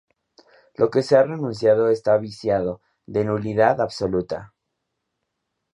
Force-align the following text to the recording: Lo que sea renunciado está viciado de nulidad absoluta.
Lo 0.77 0.89
que 0.89 1.03
sea 1.03 1.21
renunciado 1.21 1.89
está 1.89 2.17
viciado 2.17 2.81
de 3.05 3.23
nulidad 3.23 3.79
absoluta. 3.79 4.55